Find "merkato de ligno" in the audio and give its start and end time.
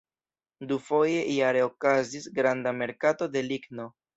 2.81-3.91